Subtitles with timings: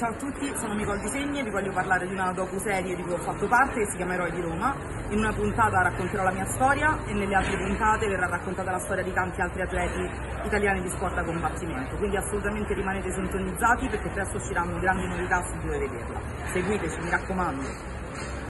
[0.00, 3.12] Ciao a tutti, sono Nicole Disegni e vi voglio parlare di una docu-serie di cui
[3.12, 4.74] ho fatto parte che si chiama Eroi di Roma.
[5.10, 9.04] In una puntata racconterò la mia storia e nelle altre puntate verrà raccontata la storia
[9.04, 10.10] di tanti altri atleti
[10.46, 11.96] italiani di sport a combattimento.
[11.96, 16.18] Quindi assolutamente rimanete sintonizzati perché presto usciranno grandi novità su dove vederla.
[16.50, 17.99] Seguiteci, mi raccomando.